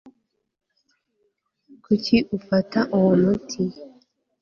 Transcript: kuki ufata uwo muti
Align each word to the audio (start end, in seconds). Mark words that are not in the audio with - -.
kuki 1.83 2.15
ufata 2.37 2.79
uwo 2.97 3.11
muti 3.23 3.63